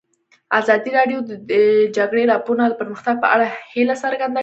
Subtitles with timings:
[0.59, 1.53] ازادي راډیو د د
[1.97, 4.39] جګړې راپورونه د پرمختګ په اړه هیله څرګنده کړې.